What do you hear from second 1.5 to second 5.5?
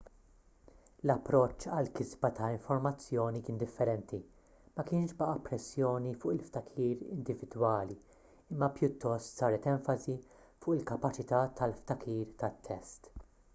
għall-kisba ta' informazzjoni kien differenti ma kienx baqa'